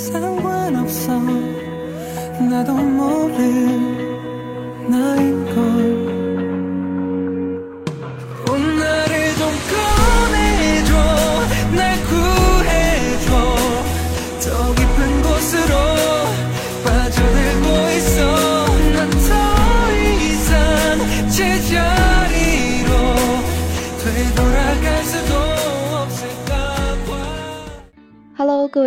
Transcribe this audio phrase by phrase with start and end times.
[0.00, 1.20] 상관없어.
[2.50, 3.36] 나도 모를
[4.88, 5.89] 나인 걸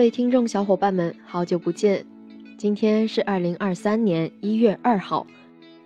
[0.03, 2.05] 位听众小伙伴们，好久不见！
[2.59, 5.27] 今天是二零二三年一月二号，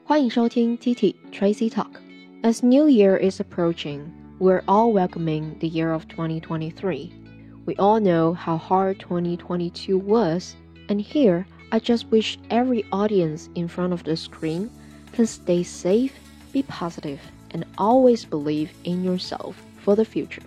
[0.04, 4.00] 欢迎收听 TT Tracy Talk。As New Year is approaching,
[4.40, 7.10] we're all welcoming the year of 2023.
[7.66, 10.54] We all know how hard 2022 was,
[10.88, 14.70] and here I just wish every audience in front of the screen
[15.12, 16.12] can stay safe,
[16.52, 20.42] be positive, and always believe in yourself for the future.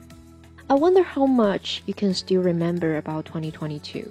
[0.69, 4.09] I wonder how much you can still remember about 2022.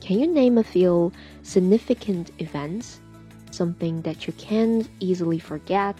[0.00, 1.12] Can you name a few
[1.44, 2.98] significant events?
[3.52, 5.94] Something that you can't easily forget,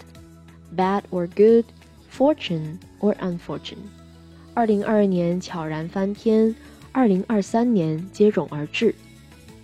[0.75, 1.65] bad or good,
[2.09, 3.77] fortune or unfortunate.
[4.53, 6.53] 二零二二年悄然翻篇，
[6.91, 8.93] 二零二三年接踵而至。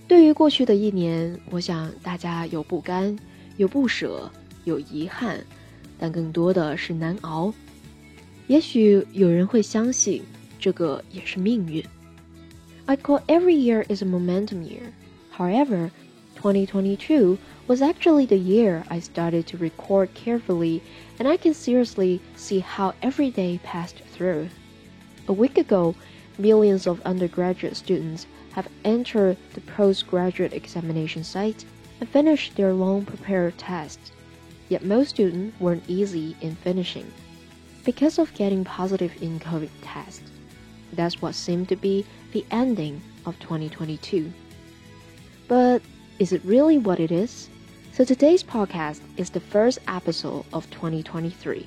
[0.07, 3.17] 对于过去的一年，我想大家有不甘，
[3.57, 4.31] 有不舍，
[4.63, 5.43] 有遗憾，
[5.99, 7.53] 但更多的是难熬。
[8.47, 10.23] 也许有人会相信，
[10.63, 11.83] 这个也是命运。
[12.85, 14.91] I call every year is a momentum year.
[15.31, 15.91] However,
[16.35, 17.37] 2022
[17.67, 20.81] was actually the year I started to record carefully,
[21.19, 24.49] and I can seriously see how every day passed through.
[25.27, 25.95] A week ago,
[26.37, 31.63] millions of undergraduate students have entered the postgraduate examination site
[31.99, 34.11] and finished their long prepared tests.
[34.69, 37.11] Yet most students weren't easy in finishing
[37.85, 40.31] because of getting positive in COVID tests.
[40.93, 44.31] That's what seemed to be the ending of 2022.
[45.47, 45.81] But
[46.19, 47.49] is it really what it is?
[47.93, 51.65] So today's podcast is the first episode of 2023.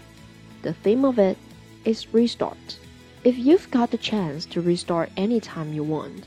[0.62, 1.36] The theme of it
[1.84, 2.78] is restart.
[3.24, 6.24] If you've got the chance to restart anytime you want,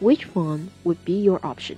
[0.00, 1.76] which one would be your option?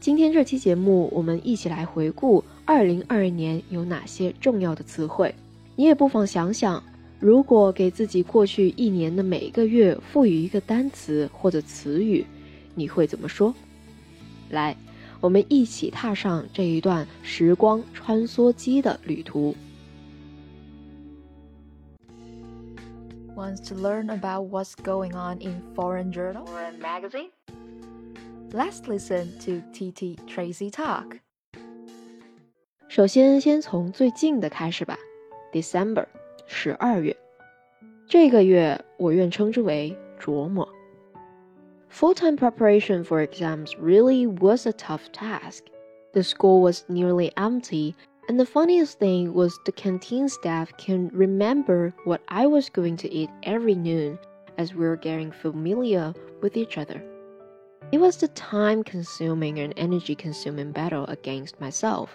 [0.00, 5.34] 今天这期节目，我们一起来回顾2022年有哪些重要的词汇。
[5.76, 6.82] 你也不妨想想，
[7.19, 12.25] 如果给自己过去一年的每一个月赋予一个单词或者词语，
[12.75, 13.53] 你会怎么说？
[14.49, 14.77] 来，
[15.19, 19.55] 我们一起踏上这一段时光穿梭机的旅途。
[23.35, 27.29] Wants to learn about what's going on in foreign journal or magazine?
[28.51, 31.19] Let's listen to TT Tracy talk.
[32.87, 34.97] 首先，先从最近的开始吧。
[35.51, 36.05] December，
[36.46, 37.16] 十二月，
[38.06, 40.68] 这个月我愿称之为琢磨。
[41.90, 45.64] Full-time preparation for exams really was a tough task.
[46.12, 47.94] The school was nearly empty,
[48.28, 53.08] and the funniest thing was the canteen staff can remember what I was going to
[53.08, 54.18] eat every noon
[54.56, 57.02] as we were getting familiar with each other.
[57.90, 62.08] It was the time-consuming and energy-consuming battle against myself.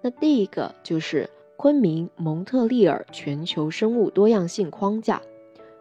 [0.00, 1.28] 那第一个就是
[1.61, 5.21] 昆明蒙特利尔全球生物多样性框架，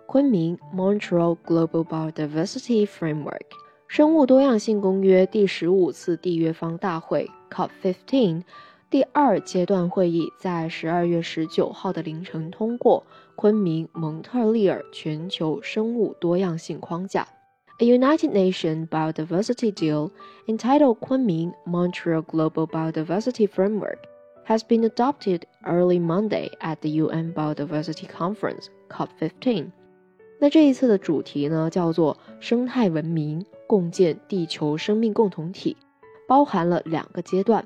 [0.05, 3.47] 昆明 Montreal Global Biodiversity Framework
[3.89, 8.43] 生物多样性公约第十五次缔约方大会 COP15
[8.91, 13.03] 第二阶段会议在十二月十九号的凌晨通过
[13.35, 17.27] 昆明蒙特利尔全球生物多样性框架。
[17.79, 20.11] A United Nations biodiversity deal
[20.47, 23.97] entitled Kunming Montreal Global Biodiversity Framework
[24.50, 29.72] has been adopted early Monday at the UN Biodiversity Conference (COP15).
[30.40, 35.76] 那这一次的主题呢，叫做“生态文明共建地球生命共同体”，
[36.28, 37.66] 包含了两个阶段，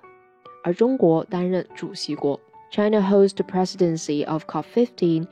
[0.63, 2.39] 而中国担任主席国。
[2.71, 5.25] China hosts the presidency of COP15,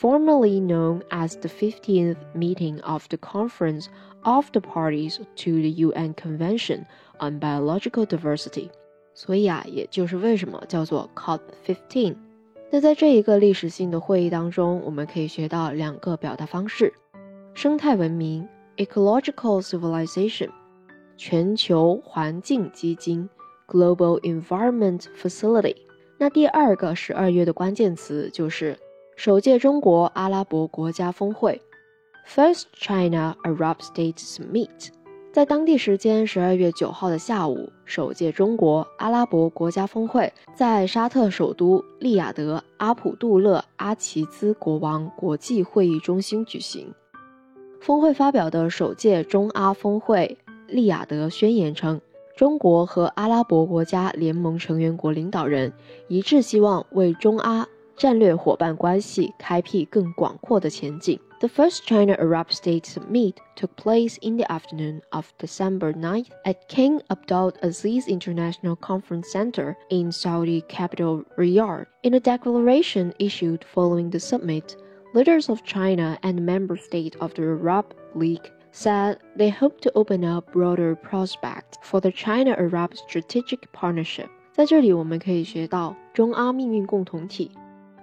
[0.00, 3.88] formerly known as the 15th meeting of the Conference
[4.22, 6.86] of the Parties to the UN Convention
[7.18, 8.70] on Biological Diversity.
[9.13, 12.15] 所以啊，也就是为什么叫做 COP15。
[12.71, 16.91] 那在这一个历史性的会议当中，我们可以学到两个表达方式：
[17.53, 20.49] 生态文明 （Ecological Civilization）、
[21.15, 23.29] 全球环境基金
[23.67, 25.75] （Global Environment Facility）。
[26.17, 28.79] 那第二个十二月的关键词就是
[29.15, 31.61] 首届中国阿拉伯国家峰会
[32.27, 34.89] （First China Arab States Summit）。
[35.33, 46.93] 在当地时间十二月九号的下午，首届中国阿拉伯国家峰会在沙特首都利雅得阿卜杜勒阿齐兹国王国际会议中心举行。
[47.81, 50.37] 峰会发表的首届中阿峰会
[50.67, 51.99] 利雅得宣言称，
[52.37, 55.73] 中国和阿拉伯国家联盟成员国领导人
[56.09, 61.19] 一致希望为中阿战略伙伴关系开辟更广阔的前景。
[61.42, 67.52] The first China-Arab State Summit took place in the afternoon of December 9th at King Abdul
[67.62, 71.86] Aziz International Conference Center in Saudi capital Riyadh.
[72.02, 74.76] In a declaration issued following the summit,
[75.14, 80.24] leaders of China and member states of the Arab League said they hope to open
[80.24, 84.28] up broader prospects for the China-Arab strategic partnership.
[84.52, 87.52] 在这里，我们可以学到中阿命运共同体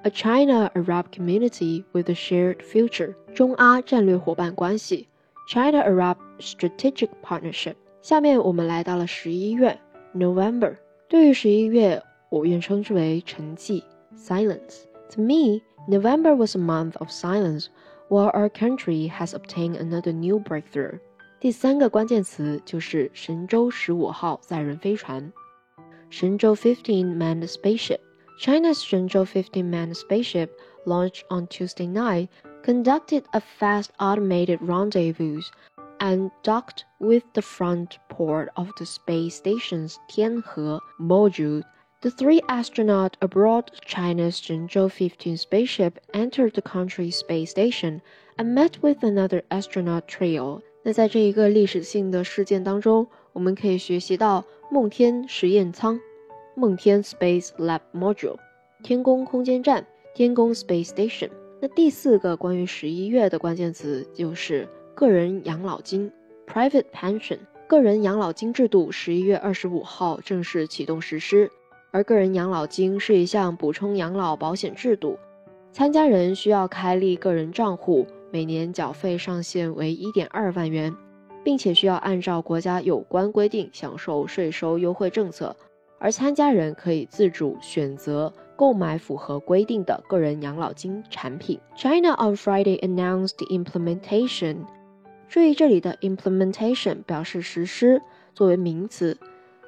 [0.03, 5.07] a China-Arab community with a shared future，中阿战略伙伴关系，
[5.47, 7.75] China-Arab strategic partnership。
[8.01, 9.79] 下面我们来到了十一月，
[10.15, 10.75] November。
[11.07, 13.83] 对于十一月，我愿称之为沉寂，
[14.15, 17.67] silence。To me, November was a month of silence,
[18.09, 20.99] while our country has obtained another new breakthrough。
[21.39, 25.31] 第三个关键词就是神舟十五号载人飞船，
[26.09, 27.99] 神舟 fifteen manned spaceship。
[28.39, 32.29] China's Shenzhou 15-man spaceship, launched on Tuesday night,
[32.63, 35.41] conducted a fast automated rendezvous
[35.99, 41.63] and docked with the front port of the space station's Tianhe module.
[42.01, 48.01] The three astronauts aboard China's Shenzhou 15 spaceship entered the country's space station
[48.37, 50.61] and met with another astronaut trio.
[50.83, 55.99] 那在这一个历史性的事件当中，我们可以学习到梦天实验舱。
[56.54, 58.36] 梦天 Space Lab Module，
[58.82, 61.30] 天宫空间站，天宫 Space Station。
[61.60, 66.10] 那第四个关于十一月的关键词就是个人养老金
[66.46, 67.38] Private Pension。
[67.66, 71.48] 个人养老金制度十一月二十五号正式启动实施，
[71.92, 75.16] 而个人养老金是一项补充养老保险制度，
[75.70, 80.92] 参加人需要开立个人账户，每年缴费上限为一点二万元，
[81.44, 85.54] 并且需要按照国家有关规定享受税收优惠政策。
[85.99, 91.59] 而参加人可以自主选择购买符合规定的个人养老金产品。
[91.75, 94.65] China on Friday announced the implementation。
[95.27, 98.01] 注意这里的 implementation 表示实施，
[98.33, 99.17] 作为名词，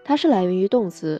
[0.05, 1.19] 它是来源于动词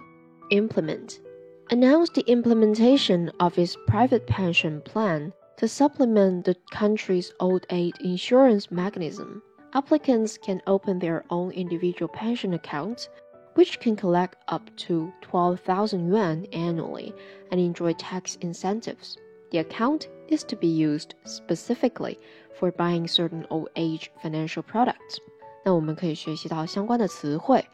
[0.51, 8.65] implement。Announced the implementation of its private pension plan to supplement the country's old age insurance
[8.69, 9.41] mechanism.
[9.73, 13.07] Applicants can open their own individual pension accounts
[13.55, 17.13] which can collect up to 12,000 yuan annually
[17.49, 19.15] and enjoy tax incentives.
[19.49, 22.17] The account is to be used specifically
[22.59, 25.17] for buying certain old age financial products.
[25.63, 27.65] 那我们可以学习到相关的词汇，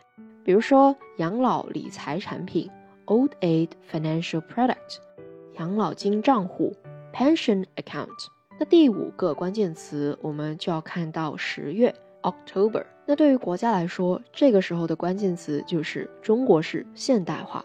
[0.43, 2.69] 比如说养老理财产品
[3.07, 4.97] （old age financial product）、
[5.59, 6.75] 养老金账户
[7.13, 8.27] （pension account）。
[8.59, 12.85] 那第五个关键词，我们就要看到十月 （October）。
[13.10, 17.64] 那对于国家来说，这个时候的关键词就是中国式现代化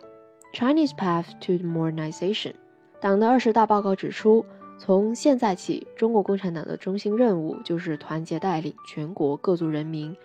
[0.54, 2.54] ，Chinese path to modernization。
[3.02, 4.46] 党的二十大报告指出，
[4.78, 10.16] 从现在起，中国共产党的中心任务就是团结带领全国各族人民，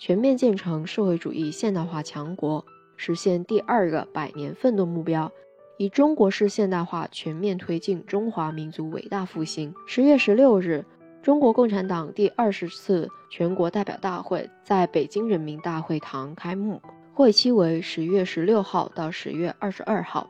[0.00, 2.64] 全面建成社会主义现代化强国，
[2.96, 5.30] 实现第二个百年奋斗目标，
[5.76, 9.72] 以中国式现代化全面推进中华民族伟大复兴。
[9.86, 10.84] 十月十六日。
[11.23, 16.81] 中国共产党第二十次全国代表大会在北京人民大会堂开幕，
[17.13, 20.29] 会期为十月十六号到十月二十二号。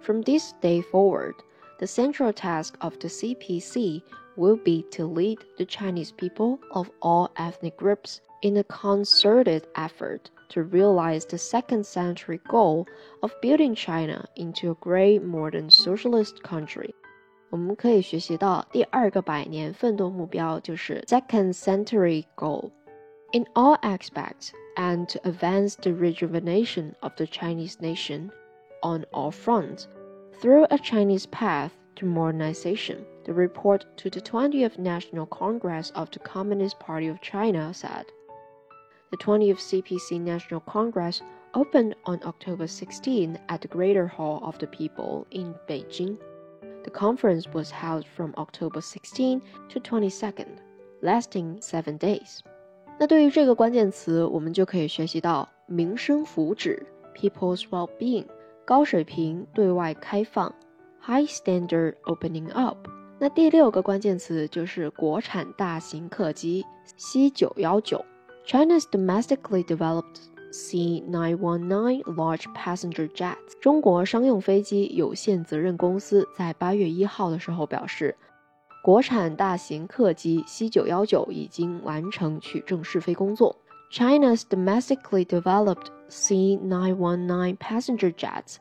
[0.00, 1.34] From this day forward,
[1.78, 4.02] the central task of the CPC
[4.36, 10.30] will be to lead the Chinese people of all ethnic groups in a concerted effort
[10.50, 12.86] to realize the second century goal
[13.22, 16.94] of building China into a great modern socialist country.
[17.50, 22.70] 我们可以学习到第二个百年奋斗目标就是 second century goal
[23.32, 28.30] in all aspects and to advance the rejuvenation of the Chinese nation
[28.82, 29.86] on all fronts
[30.40, 33.04] through a Chinese path to modernization.
[33.24, 38.06] The report to the 20th National Congress of the Communist Party of China said.
[39.10, 41.22] The 20th CPC National Congress
[41.54, 46.18] opened on October 16 at the Greater Hall of the People in Beijing.
[46.88, 50.46] The conference was held from October 16 to 22nd,
[51.02, 52.40] lasting seven days.
[52.98, 56.78] 那对于这个关键词，我们就可以学习到民生福祉
[57.16, 58.26] （people's well-being）、
[58.64, 60.54] 高水平对外开放
[61.00, 62.76] （high standard opening up）。
[63.18, 66.64] 那第六个关键词就是国产大型客机
[66.98, 70.20] C919。China's domestically developed
[70.52, 73.36] C919 large passenger jets。
[73.60, 78.16] 中国商用飞机有限责任公司在八月一号的时候表示，
[78.82, 83.56] 国产大型客机 C919 已经完成取证试飞工作。
[83.90, 88.56] China's domestically developed C919 passenger jet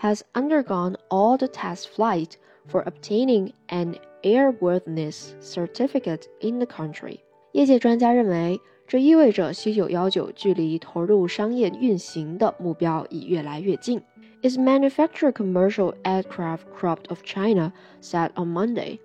[0.00, 2.32] has undergone all the test flight
[2.66, 7.20] for obtaining an airworthiness certificate in the country.
[7.52, 8.60] 业界专家认为，
[8.93, 13.99] 这意味着 C919 距离投入商业运行的目标已越来越近。
[14.43, 17.73] Its manufacturer commercial aircraft crop of China
[18.03, 18.99] said on Monday.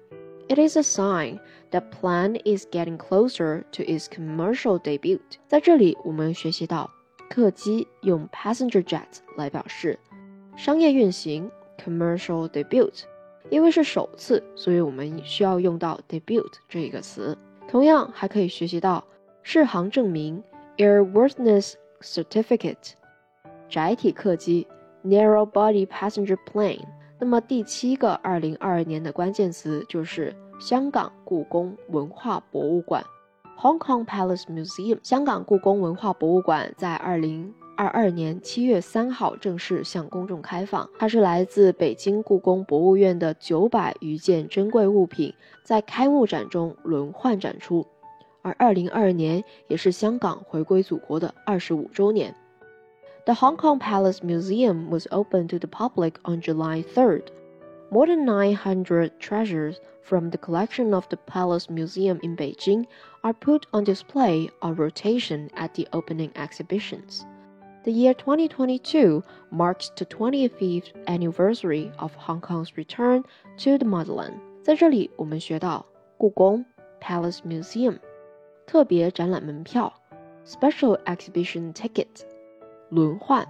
[0.51, 1.39] It is a sign
[1.71, 5.21] that plan is getting closer to its commercial debut。
[5.47, 6.91] 在这里，我们学习到
[7.31, 9.07] 客机用 passenger jet
[9.39, 9.99] 来表示
[10.55, 11.51] 商业运行
[11.83, 13.05] commercial debut。
[13.49, 17.35] 因为是首次，所以我们需要用到 debut 这一个词。
[17.67, 19.03] 同样，还可以学习到
[19.51, 20.45] 适航证明
[20.77, 22.93] airworthiness certificate。
[23.67, 24.67] 窄体客机
[25.03, 26.85] narrow body passenger plane。
[27.19, 33.03] 那么第七个二零二二年的关键词就是香港故宫文化博物馆
[33.59, 34.99] （Hong Kong Palace Museum）。
[35.03, 40.87] 香港故宫文化博物馆在二零二二年七月三号正式向公众开放。
[40.99, 45.33] 它是来自北京故宫博物院的九百余件珍贵物品，
[45.65, 47.87] 在开幕展中轮换展出。
[48.48, 52.36] 而二零二二年也是香港回归祖国的二十五周年。
[53.26, 57.24] The Hong Kong Palace Museum was opened to the public on July 3rd.
[57.90, 62.86] More than 900 treasures from the collection of the Palace Museum in Beijing
[63.22, 67.26] are put on display on rotation at the opening exhibitions.
[67.86, 73.24] The year 2022 marks the 25th anniversary of Hong Kong's return
[73.60, 74.40] to the motherland.
[74.64, 75.86] 在这里，我们学到
[76.18, 76.66] 故宫
[77.00, 78.00] Palace Museum
[78.69, 79.91] 特别展览门票
[80.45, 82.07] Special Exhibition Ticket
[82.91, 83.49] 轮换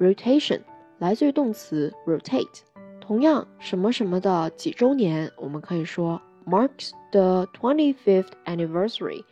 [0.00, 0.60] ，rotation
[0.98, 2.62] 来自于动词 rotate。
[3.00, 9.22] 同样，什么什么的几周年，我们可以说 marks the twenty-fifth anniversary，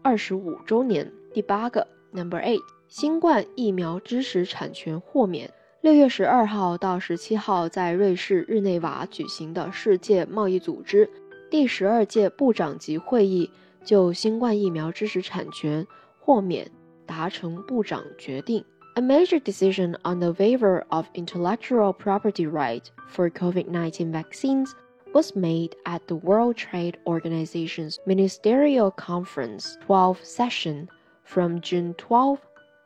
[0.00, 1.12] 二十五周年。
[1.34, 5.52] 第八个，number eight，新冠疫苗知识产权豁免。
[5.82, 11.10] 六月十二号到十七号在瑞士日内瓦举行的世界贸易组织
[11.50, 13.50] 第十二届部长级会议
[13.87, 15.85] 就新冠疫苗知识产权
[16.19, 16.69] 豁免
[17.05, 18.63] 达成部长决定。
[18.95, 24.71] A major decision on the waiver of intellectual property right for COVID 19 vaccines
[25.13, 30.87] was made at the World Trade Organization's Ministerial Conference 12 session
[31.23, 32.37] from June 12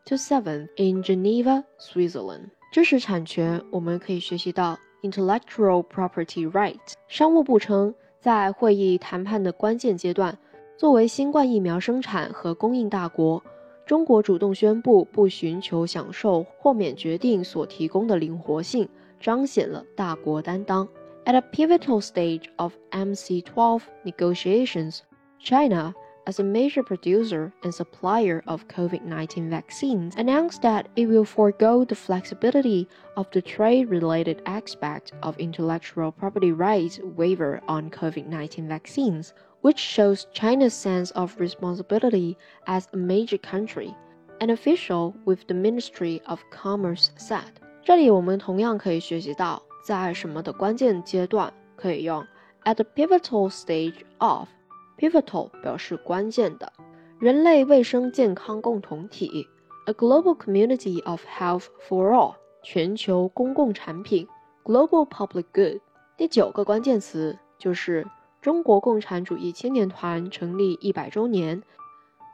[0.05, 2.51] to 7 in Geneva, Switzerland.
[2.71, 6.79] 知识产权，我们可以学习到 intellectual property right。
[7.07, 10.37] 商务部称，在会议谈判的关键阶段，
[10.77, 13.43] 作为新冠疫苗生产和供应大国。
[13.85, 20.85] 中国主动宣布不寻求享受豁免决定所提供的灵活性，彰显了大国担当。
[21.23, 24.99] At a pivotal stage of MC12 negotiations,
[25.39, 25.93] China,
[26.25, 31.85] as a major producer and supplier of COVID 19 vaccines, announced that it will forego
[31.85, 38.67] the flexibility of the trade related aspect of intellectual property rights waiver on COVID 19
[38.67, 43.93] vaccines which shows China's sense of responsibility as a major country.
[44.39, 47.53] An official with the Ministry of Commerce said.
[47.83, 52.25] 这里我们同样可以学习到，在什么的关键阶段可以用
[52.63, 56.73] at the pivotal stage of。pivotal 表示关键的，
[57.19, 59.47] 人类卫生健康共同体，
[59.85, 64.27] a global community of health for all，全球公共产品，
[64.63, 65.79] global public good。
[66.17, 68.05] 第九个关键词就是
[68.42, 71.62] 中国共产主义青年团成立一百周年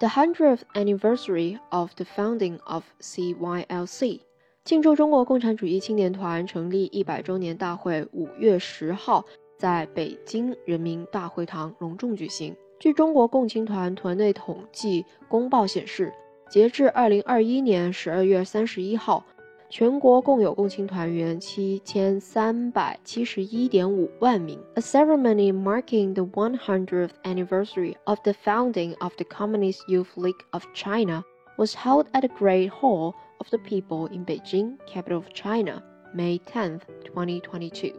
[0.01, 4.21] ，the hundredth anniversary of the founding of CYLC，
[4.65, 9.23] 庆祝中国共产主义青年团成立一百周年大会五月十号
[9.59, 12.57] 在北京人民大会堂隆重举行。
[12.79, 16.11] 据中国共青团团内统计公报显示，
[16.49, 19.23] 截至二零二一年十二月三十一号。
[19.70, 24.60] 全国共有共青团员七千三百七十一点五万名。
[24.76, 31.24] A ceremony marking the 100th anniversary of the founding of the Communist Youth League of China
[31.58, 35.84] was held at the Great Hall of the People in Beijing, capital of China,
[36.14, 37.94] May 10, 2022.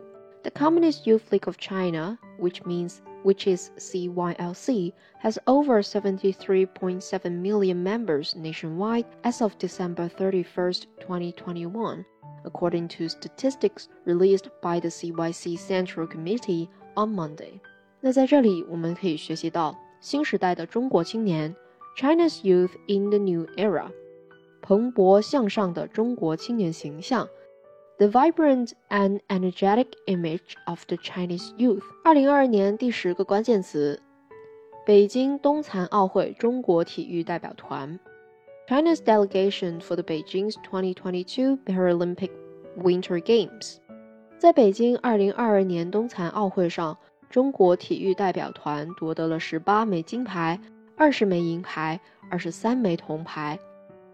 [0.45, 7.83] The Communist Youth League of China, which means which is CYLC, has over 73.7 million
[7.83, 12.05] members nationwide as of December 31st, 2021,
[12.45, 17.61] according to statistics released by the CYC Central Committee on Monday.
[18.01, 21.57] 那在这里，我们可以学习到新时代的中国青年
[21.97, 23.91] （China's Youth in the New Era），
[24.61, 27.27] 蓬勃向上的中国青年形象。
[28.00, 31.84] The vibrant and energetic image of the Chinese youth。
[32.06, 34.02] 二零二二年第十个关键词：
[34.86, 38.00] 北京冬残奥会中国体育代表团。
[38.70, 42.30] China's delegation for the Beijing's 2022 Paralympic
[42.78, 43.78] Winter Games。
[44.38, 46.98] 在北京2022年冬残奥会上，
[47.30, 50.58] 中国体育代表团夺得了18枚金牌、
[50.98, 52.00] 20枚银牌、
[52.32, 53.60] 23枚铜牌，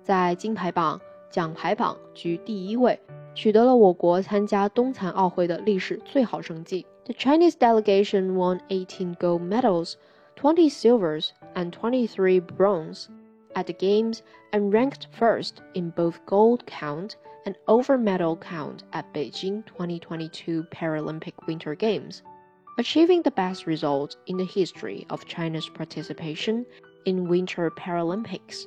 [0.02, 1.00] 在金牌榜、
[1.35, 2.99] 奖牌榜居第一位，
[3.35, 6.87] 取得了我国参加冬残奥会的历史最好成绩。
[7.05, 9.95] The Chinese delegation won 18 gold medals,
[10.37, 13.07] 20 silvers, and 23 bronze
[13.55, 14.21] at the Games
[14.53, 21.35] and ranked first in both gold count and over medal count at Beijing 2022 Paralympic
[21.47, 22.23] Winter Games,
[22.79, 26.65] achieving the best result in the history of China's participation
[27.05, 28.67] in Winter Paralympics.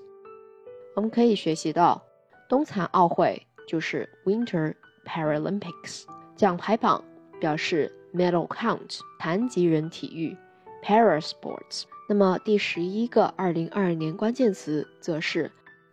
[0.96, 2.03] 我们可以学习到，
[2.50, 4.74] 冬残奥会就是 Winter
[5.05, 6.03] Paralympics，
[6.36, 7.03] 奖牌榜
[7.39, 10.38] 表示 medal count，残疾人体育
[10.84, 11.84] Parasports。
[12.10, 15.50] 那么第十一个二零二二年关键词则是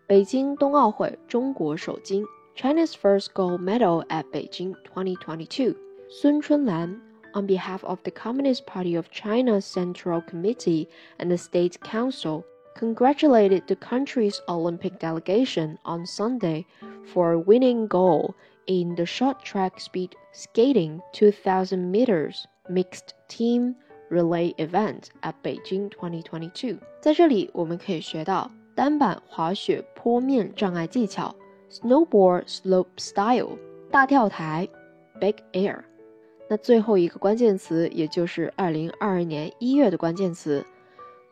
[0.07, 2.25] 北京冬奥会中国首金，
[2.57, 5.77] China's first gold medal at Beijing 2022。
[6.11, 7.01] 孙春兰
[7.33, 12.43] on behalf of the Communist Party of China Central Committee and the State Council
[12.77, 16.65] congratulated the country's Olympic delegation on Sunday
[17.13, 18.35] for winning gold
[18.67, 23.75] in the short track speed skating 2000 meters mixed team
[24.11, 26.79] relay event at Beijing 2022。
[27.01, 31.35] 在这里，我们可以学到单板滑雪坡面障碍技巧
[31.71, 33.59] （snowboard slope style）、
[33.91, 34.69] 大跳台
[35.21, 35.81] （big air）。
[36.49, 40.65] 那最后一个关键词，也就是二零二二年一月的关键词，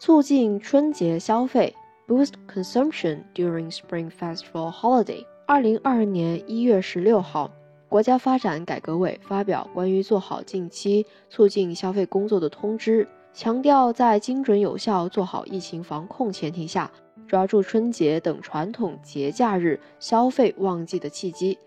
[0.05, 1.73] 促进春节消费
[2.09, 5.25] （boost consumption during Spring Festival holiday）。
[5.47, 7.49] 二零二二年一月十六号。
[7.87, 16.91] 国家发展改革委发表关于做好近期促进消费工作的通知，强调在精准有效做好疫情防控前提下，
[17.25, 21.57] 抓住春节等传统节假日消费旺季的契机，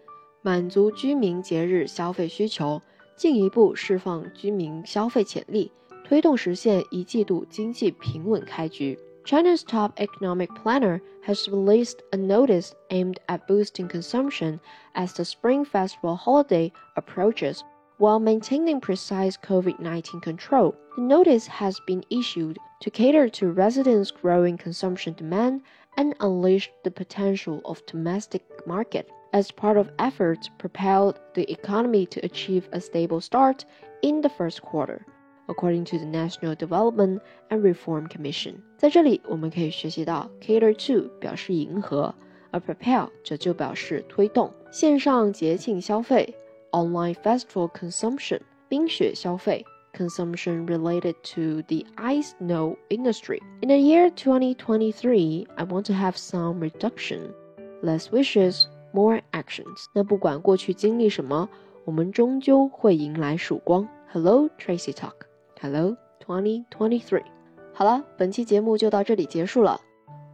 [0.42, 2.82] 满足居民节日消费需求，
[3.16, 5.72] 进一步释放居民消费潜力，
[6.05, 8.99] 推动实现一季度经济平稳开局。
[9.23, 14.59] China's top economic planner has released a notice aimed at boosting consumption
[14.93, 17.63] as the Spring Festival holiday approaches
[17.97, 20.75] while maintaining precise COVID 19 control.
[20.95, 25.61] The notice has been issued to cater to residents' growing consumption demand
[25.95, 32.25] and unleash the potential of domestic market as part of efforts propel the economy to
[32.25, 33.65] achieve a stable start
[34.01, 35.05] in the first quarter
[35.47, 38.55] according to the National Development and Reform Commission。
[38.77, 42.13] 在这里，我们可以学习到 cater to 表示迎合，
[42.51, 44.53] 而 propel 这就表示推动。
[44.71, 46.33] 线上节庆消费
[46.71, 53.39] online festival consumption 冰雪消费 consumption related to the ice snow industry.
[53.61, 57.33] In the year 2023, I want to have some reduction,
[57.81, 59.87] less wishes, more actions.
[59.93, 61.49] 那不管过去经历什么，
[61.83, 63.85] 我们终究会迎来曙光。
[64.13, 65.24] Hello, Tracy Talk.
[65.60, 67.24] Hello Twenty Twenty Three
[67.72, 69.80] 好了，本期节目就到这里结束了。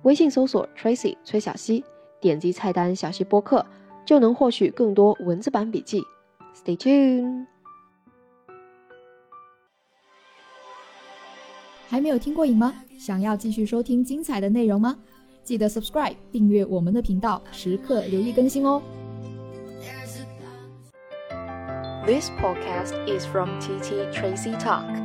[0.02, 1.85] 微信搜索 Tracy 崔小溪，
[2.20, 3.64] 点击菜单小溪播客，
[4.04, 6.02] 就能获取更多文字版笔记。
[6.54, 7.46] Stay tuned。
[11.88, 12.74] 还没有听过瘾吗？
[12.98, 14.96] 想要继续收听精彩的内容吗？
[15.42, 18.80] 记得 subscribe 订阅我们的频道，时刻留意更新哦。
[22.06, 25.02] This podcast is from TT Tracy Talk.